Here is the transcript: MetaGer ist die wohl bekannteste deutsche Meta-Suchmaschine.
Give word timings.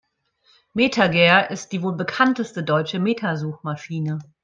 MetaGer 0.73 1.51
ist 1.51 1.73
die 1.73 1.83
wohl 1.83 1.93
bekannteste 1.95 2.63
deutsche 2.63 2.97
Meta-Suchmaschine. 2.97 4.17